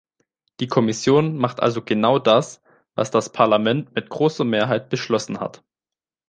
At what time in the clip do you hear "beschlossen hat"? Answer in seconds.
4.89-5.63